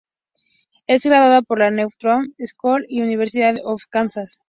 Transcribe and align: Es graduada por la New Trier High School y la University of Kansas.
Es 0.87 1.05
graduada 1.05 1.43
por 1.43 1.59
la 1.59 1.69
New 1.69 1.87
Trier 1.99 2.25
High 2.39 2.47
School 2.47 2.85
y 2.89 3.01
la 3.01 3.05
University 3.05 3.61
of 3.63 3.83
Kansas. 3.87 4.39